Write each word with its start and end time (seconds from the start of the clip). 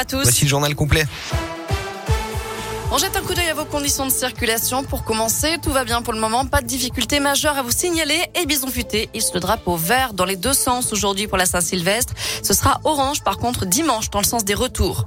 à 0.00 0.04
tous. 0.06 0.22
Voici 0.22 0.44
le 0.44 0.48
journal 0.48 0.74
complet. 0.74 1.04
On 2.92 2.98
jette 2.98 3.16
un 3.16 3.20
coup 3.20 3.34
d'œil 3.34 3.48
à 3.48 3.54
vos 3.54 3.66
conditions 3.66 4.06
de 4.06 4.10
circulation. 4.10 4.82
Pour 4.82 5.04
commencer, 5.04 5.58
tout 5.62 5.70
va 5.70 5.84
bien 5.84 6.02
pour 6.02 6.12
le 6.12 6.18
moment. 6.18 6.44
Pas 6.46 6.60
de 6.60 6.66
difficulté 6.66 7.20
majeure 7.20 7.56
à 7.56 7.62
vous 7.62 7.70
signaler. 7.70 8.18
Et 8.34 8.46
bison 8.46 8.66
futé, 8.68 9.10
il 9.14 9.22
se 9.22 9.38
drapeau 9.38 9.76
vert 9.76 10.12
dans 10.12 10.24
les 10.24 10.36
deux 10.36 10.54
sens 10.54 10.92
aujourd'hui 10.92 11.28
pour 11.28 11.38
la 11.38 11.46
Saint-Sylvestre. 11.46 12.14
Ce 12.42 12.52
sera 12.52 12.80
orange 12.84 13.22
par 13.22 13.36
contre 13.38 13.66
dimanche 13.66 14.10
dans 14.10 14.18
le 14.18 14.24
sens 14.24 14.44
des 14.44 14.54
retours. 14.54 15.06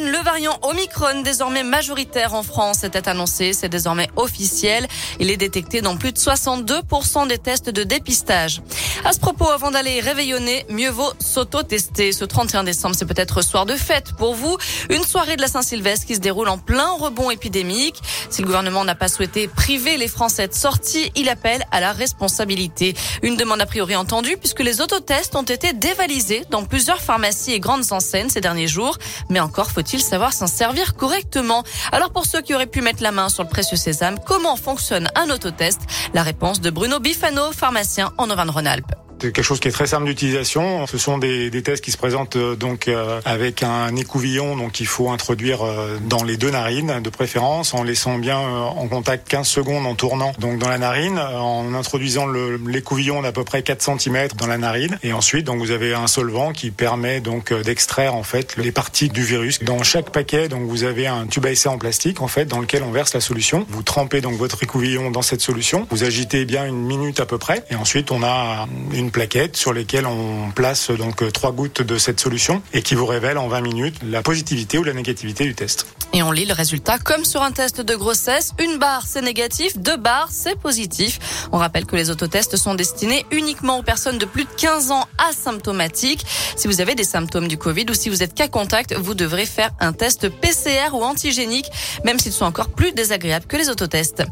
Le 0.00 0.24
variant 0.24 0.58
Omicron, 0.62 1.22
désormais 1.22 1.62
majoritaire 1.62 2.34
en 2.34 2.42
France, 2.42 2.82
était 2.82 3.08
annoncé. 3.08 3.52
C'est 3.52 3.68
désormais 3.68 4.08
officiel. 4.16 4.88
Il 5.20 5.30
est 5.30 5.36
détecté 5.36 5.82
dans 5.82 5.96
plus 5.96 6.10
de 6.10 6.18
62% 6.18 7.28
des 7.28 7.38
tests 7.38 7.70
de 7.70 7.84
dépistage. 7.84 8.60
À 9.04 9.12
ce 9.12 9.20
propos, 9.20 9.48
avant 9.48 9.70
d'aller 9.70 10.00
réveillonner, 10.00 10.66
mieux 10.68 10.90
vaut 10.90 11.12
s'auto-tester. 11.20 12.10
Ce 12.10 12.24
31 12.24 12.64
décembre, 12.64 12.96
c'est 12.98 13.04
peut-être 13.04 13.42
soir 13.42 13.66
de 13.66 13.76
fête 13.76 14.14
pour 14.16 14.34
vous. 14.34 14.56
Une 14.90 15.04
soirée 15.04 15.36
de 15.36 15.42
la 15.42 15.48
Saint-Sylvestre 15.48 16.06
qui 16.06 16.16
se 16.16 16.20
déroule 16.20 16.48
en 16.48 16.58
plein 16.58 16.90
rebond 16.92 17.30
épidémique. 17.30 18.02
Si 18.30 18.42
le 18.42 18.46
gouvernement 18.46 18.84
n'a 18.84 18.96
pas 18.96 19.08
souhaité 19.08 19.46
priver 19.46 19.96
les 19.96 20.08
Français 20.08 20.48
de 20.48 20.54
sortie, 20.54 21.12
il 21.14 21.28
appelle 21.28 21.64
à 21.70 21.80
la 21.80 21.92
responsabilité. 21.92 22.94
Une 23.22 23.36
demande 23.36 23.60
a 23.60 23.66
priori 23.66 23.94
entendue 23.94 24.36
puisque 24.38 24.60
les 24.60 24.80
autotests 24.80 25.36
ont 25.36 25.42
été 25.42 25.72
dévalisés 25.72 26.44
dans 26.50 26.64
plusieurs 26.64 27.00
pharmacies 27.00 27.52
et 27.52 27.60
grandes 27.60 27.92
enseignes 27.92 28.28
ces 28.28 28.40
derniers 28.40 28.68
jours. 28.68 28.98
Mais 29.28 29.40
encore 29.40 29.70
faut-il 29.84 30.00
savoir 30.00 30.32
s'en 30.32 30.46
servir 30.46 30.94
correctement. 30.94 31.62
Alors 31.92 32.10
pour 32.10 32.24
ceux 32.24 32.40
qui 32.40 32.54
auraient 32.54 32.66
pu 32.66 32.80
mettre 32.80 33.02
la 33.02 33.12
main 33.12 33.28
sur 33.28 33.42
le 33.42 33.50
précieux 33.50 33.76
sésame, 33.76 34.18
comment 34.26 34.56
fonctionne 34.56 35.08
un 35.14 35.28
autotest? 35.28 35.82
La 36.14 36.22
réponse 36.22 36.62
de 36.62 36.70
Bruno 36.70 37.00
Bifano, 37.00 37.52
pharmacien 37.52 38.10
en 38.16 38.30
Auvergne-Rhône-Alpes. 38.30 39.03
C'est 39.24 39.32
quelque 39.32 39.42
chose 39.42 39.58
qui 39.58 39.68
est 39.68 39.72
très 39.72 39.86
simple 39.86 40.04
d'utilisation. 40.04 40.86
Ce 40.86 40.98
sont 40.98 41.16
des, 41.16 41.48
des, 41.48 41.62
tests 41.62 41.82
qui 41.82 41.90
se 41.90 41.96
présentent 41.96 42.36
euh, 42.36 42.56
donc 42.56 42.88
euh, 42.88 43.22
avec 43.24 43.62
un 43.62 43.96
écouvillon 43.96 44.54
donc 44.54 44.80
il 44.80 44.86
faut 44.86 45.08
introduire 45.08 45.64
euh, 45.64 45.96
dans 46.06 46.22
les 46.22 46.36
deux 46.36 46.50
narines 46.50 47.00
de 47.02 47.08
préférence 47.08 47.72
en 47.72 47.84
laissant 47.84 48.18
bien 48.18 48.38
en 48.38 48.86
contact 48.86 49.26
15 49.26 49.48
secondes 49.48 49.86
en 49.86 49.94
tournant 49.94 50.32
donc 50.38 50.58
dans 50.58 50.68
la 50.68 50.76
narine 50.76 51.18
en 51.18 51.72
introduisant 51.72 52.26
l'écouvillon 52.66 53.22
d'à 53.22 53.32
peu 53.32 53.44
près 53.44 53.62
4 53.62 53.98
cm 53.98 54.28
dans 54.36 54.46
la 54.46 54.58
narine 54.58 54.98
et 55.02 55.14
ensuite 55.14 55.46
donc 55.46 55.58
vous 55.58 55.70
avez 55.70 55.94
un 55.94 56.06
solvant 56.06 56.52
qui 56.52 56.70
permet 56.70 57.20
donc 57.20 57.50
d'extraire 57.54 58.14
en 58.14 58.24
fait 58.24 58.58
les 58.58 58.72
parties 58.72 59.08
du 59.08 59.22
virus. 59.22 59.62
Dans 59.62 59.82
chaque 59.82 60.10
paquet 60.10 60.48
donc 60.48 60.64
vous 60.64 60.84
avez 60.84 61.06
un 61.06 61.26
tube 61.26 61.46
à 61.46 61.50
essai 61.50 61.70
en 61.70 61.78
plastique 61.78 62.20
en 62.20 62.28
fait 62.28 62.44
dans 62.44 62.60
lequel 62.60 62.82
on 62.82 62.90
verse 62.90 63.14
la 63.14 63.22
solution. 63.22 63.64
Vous 63.70 63.82
trempez 63.82 64.20
donc 64.20 64.34
votre 64.34 64.62
écouvillon 64.62 65.10
dans 65.10 65.22
cette 65.22 65.40
solution. 65.40 65.86
Vous 65.88 66.04
agitez 66.04 66.44
bien 66.44 66.66
une 66.66 66.84
minute 66.84 67.20
à 67.20 67.26
peu 67.26 67.38
près 67.38 67.64
et 67.70 67.74
ensuite 67.74 68.10
on 68.10 68.22
a 68.22 68.66
une 68.92 69.10
plaquettes 69.14 69.56
sur 69.56 69.72
lesquelles 69.72 70.06
on 70.06 70.50
place 70.50 70.90
donc 70.90 71.32
trois 71.32 71.52
gouttes 71.52 71.82
de 71.82 71.98
cette 71.98 72.18
solution 72.18 72.60
et 72.72 72.82
qui 72.82 72.96
vous 72.96 73.06
révèle 73.06 73.38
en 73.38 73.46
20 73.46 73.60
minutes 73.60 73.96
la 74.02 74.22
positivité 74.22 74.76
ou 74.76 74.82
la 74.82 74.92
négativité 74.92 75.44
du 75.44 75.54
test. 75.54 75.86
Et 76.16 76.22
on 76.22 76.30
lit 76.30 76.44
le 76.44 76.54
résultat 76.54 77.00
comme 77.00 77.24
sur 77.24 77.42
un 77.42 77.50
test 77.50 77.80
de 77.80 77.96
grossesse. 77.96 78.52
Une 78.60 78.78
barre, 78.78 79.02
c'est 79.04 79.20
négatif. 79.20 79.76
Deux 79.78 79.96
barres, 79.96 80.28
c'est 80.30 80.56
positif. 80.56 81.48
On 81.50 81.58
rappelle 81.58 81.86
que 81.86 81.96
les 81.96 82.08
autotests 82.08 82.56
sont 82.56 82.76
destinés 82.76 83.26
uniquement 83.32 83.78
aux 83.78 83.82
personnes 83.82 84.16
de 84.16 84.24
plus 84.24 84.44
de 84.44 84.50
15 84.56 84.92
ans 84.92 85.08
asymptomatiques. 85.18 86.24
Si 86.54 86.68
vous 86.68 86.80
avez 86.80 86.94
des 86.94 87.02
symptômes 87.02 87.48
du 87.48 87.58
Covid 87.58 87.86
ou 87.90 87.94
si 87.94 88.10
vous 88.10 88.22
êtes 88.22 88.32
cas 88.32 88.46
contact, 88.46 88.94
vous 88.94 89.14
devrez 89.14 89.44
faire 89.44 89.72
un 89.80 89.92
test 89.92 90.28
PCR 90.28 90.92
ou 90.92 91.02
antigénique, 91.02 91.66
même 92.04 92.20
s'ils 92.20 92.32
sont 92.32 92.44
encore 92.44 92.68
plus 92.68 92.92
désagréables 92.92 93.46
que 93.46 93.56
les 93.56 93.68
autotests. 93.68 94.22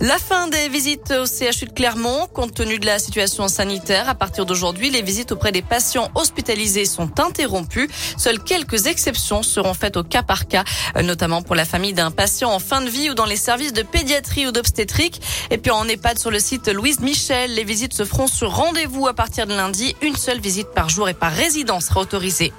La 0.00 0.18
fin 0.18 0.48
des 0.48 0.68
visites 0.68 1.12
au 1.12 1.24
CHU 1.24 1.66
de 1.66 1.72
Clermont, 1.72 2.26
compte 2.34 2.54
tenu 2.54 2.80
de 2.80 2.86
la 2.86 2.98
situation 2.98 3.46
sanitaire, 3.46 4.08
à 4.08 4.16
partir 4.16 4.44
d'aujourd'hui, 4.44 4.90
les 4.90 5.02
visites 5.02 5.30
auprès 5.30 5.52
des 5.52 5.62
patients 5.62 6.10
hospitalisés 6.16 6.84
sont 6.84 7.20
interrompues. 7.20 7.88
Seules 8.16 8.42
quelques 8.42 8.86
exceptions 8.86 9.44
seront 9.44 9.74
faites 9.74 9.96
au 9.96 10.02
cas 10.02 10.24
par 10.24 10.48
cas, 10.48 10.64
notamment 11.00 11.27
pour 11.28 11.54
la 11.54 11.66
famille 11.66 11.92
d'un 11.92 12.10
patient 12.10 12.50
en 12.50 12.58
fin 12.58 12.80
de 12.80 12.88
vie 12.88 13.10
ou 13.10 13.14
dans 13.14 13.26
les 13.26 13.36
services 13.36 13.74
de 13.74 13.82
pédiatrie 13.82 14.46
ou 14.46 14.52
d'obstétrique. 14.52 15.20
Et 15.50 15.58
puis 15.58 15.70
en 15.70 15.86
EHPAD 15.86 16.18
sur 16.18 16.30
le 16.30 16.40
site 16.40 16.68
Louise 16.68 17.00
Michel, 17.00 17.54
les 17.54 17.64
visites 17.64 17.92
se 17.92 18.04
feront 18.04 18.26
sur 18.26 18.54
rendez-vous 18.54 19.06
à 19.06 19.14
partir 19.14 19.46
de 19.46 19.54
lundi. 19.54 19.94
Une 20.00 20.16
seule 20.16 20.40
visite 20.40 20.68
par 20.74 20.88
jour 20.88 21.08
et 21.08 21.14
par 21.14 21.32
résidence 21.32 21.86
sera 21.86 22.00
autorisée. 22.00 22.52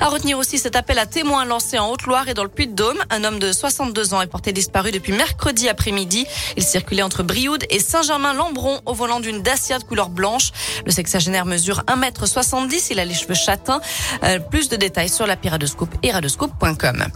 À 0.00 0.08
retenir 0.08 0.36
aussi 0.36 0.58
cet 0.58 0.76
appel 0.76 0.98
à 0.98 1.06
témoins 1.06 1.44
lancé 1.44 1.78
en 1.78 1.88
Haute-Loire 1.90 2.28
et 2.28 2.34
dans 2.34 2.42
le 2.42 2.48
Puy-de-Dôme. 2.48 2.98
Un 3.10 3.24
homme 3.24 3.38
de 3.38 3.52
62 3.52 4.14
ans 4.14 4.20
est 4.20 4.26
porté 4.26 4.52
disparu 4.52 4.90
depuis 4.90 5.12
mercredi 5.12 5.68
après-midi. 5.68 6.26
Il 6.56 6.64
circulait 6.64 7.02
entre 7.02 7.22
Brioude 7.22 7.64
et 7.70 7.78
Saint-Germain-Lambron 7.78 8.80
au 8.84 8.94
volant 8.94 9.20
d'une 9.20 9.42
Dacia 9.42 9.78
de 9.78 9.84
couleur 9.84 10.10
blanche. 10.10 10.50
Le 10.84 10.92
sexagénaire 10.92 11.46
mesure 11.46 11.84
1m70. 11.86 12.88
Il 12.90 13.00
a 13.00 13.04
les 13.04 13.14
cheveux 13.14 13.34
châtains. 13.34 13.80
Euh, 14.24 14.38
plus 14.38 14.68
de 14.68 14.76
détails 14.76 15.08
sur 15.08 15.26
la 15.26 15.36
Piradoscope 15.36 15.94
et 16.02 16.10
radoscope.com. 16.10 17.06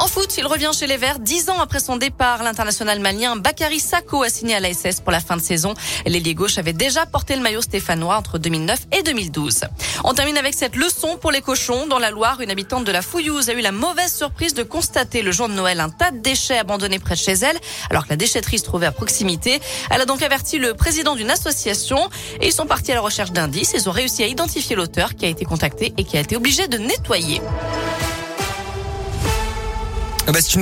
En 0.00 0.06
foot, 0.06 0.38
il 0.38 0.46
revient 0.46 0.70
chez 0.72 0.86
les 0.86 0.96
Verts 0.96 1.18
dix 1.18 1.50
ans 1.50 1.60
après 1.60 1.78
son 1.78 1.98
départ. 1.98 2.42
L'international 2.42 3.00
malien 3.00 3.36
Bakary 3.36 3.78
Sako 3.78 4.22
a 4.22 4.30
signé 4.30 4.54
à 4.54 4.60
l'ASS 4.60 5.02
pour 5.02 5.12
la 5.12 5.20
fin 5.20 5.36
de 5.36 5.42
saison. 5.42 5.74
L'ailier 6.06 6.32
gauche 6.32 6.56
avait 6.56 6.72
déjà 6.72 7.04
porté 7.04 7.36
le 7.36 7.42
maillot 7.42 7.60
stéphanois 7.60 8.16
entre 8.16 8.38
2009 8.38 8.78
et 8.92 9.02
2012. 9.02 9.64
On 10.04 10.14
termine 10.14 10.38
avec 10.38 10.54
cette 10.54 10.74
leçon 10.74 11.18
pour 11.20 11.30
les 11.30 11.42
cochons. 11.42 11.86
Dans 11.86 11.98
la 11.98 12.10
Loire, 12.10 12.40
une 12.40 12.50
habitante 12.50 12.84
de 12.84 12.92
la 12.92 13.02
Fouillouse 13.02 13.50
a 13.50 13.52
eu 13.52 13.60
la 13.60 13.72
mauvaise 13.72 14.10
surprise 14.10 14.54
de 14.54 14.62
constater 14.62 15.20
le 15.20 15.32
jour 15.32 15.50
de 15.50 15.52
Noël 15.52 15.80
un 15.80 15.90
tas 15.90 16.12
de 16.12 16.18
déchets 16.20 16.56
abandonnés 16.56 16.98
près 16.98 17.14
de 17.14 17.20
chez 17.20 17.32
elle, 17.32 17.58
alors 17.90 18.04
que 18.04 18.10
la 18.10 18.16
déchetterie 18.16 18.58
se 18.58 18.64
trouvait 18.64 18.86
à 18.86 18.92
proximité. 18.92 19.60
Elle 19.90 20.00
a 20.00 20.06
donc 20.06 20.22
averti 20.22 20.58
le 20.58 20.72
président 20.72 21.14
d'une 21.14 21.30
association 21.30 22.08
et 22.40 22.46
ils 22.46 22.54
sont 22.54 22.66
partis 22.66 22.92
à 22.92 22.94
la 22.94 23.02
recherche 23.02 23.32
d'indices. 23.32 23.74
Ils 23.74 23.86
ont 23.86 23.92
réussi 23.92 24.22
à 24.22 24.28
identifier 24.28 24.76
l'auteur 24.76 25.14
qui 25.14 25.26
a 25.26 25.28
été 25.28 25.44
contacté 25.44 25.92
et 25.98 26.04
qui 26.04 26.16
a 26.16 26.20
été 26.20 26.36
obligé 26.36 26.68
de 26.68 26.78
nettoyer. 26.78 27.42
Nöbetçi 30.30 30.58